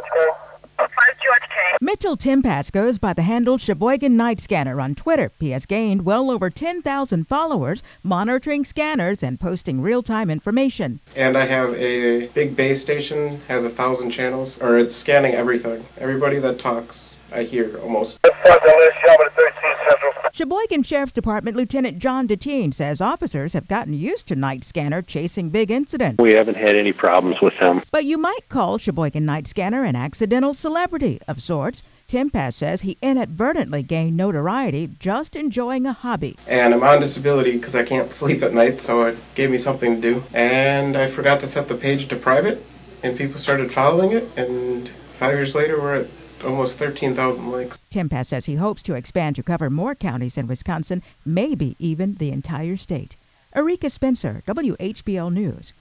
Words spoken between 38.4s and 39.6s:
at night, so it gave me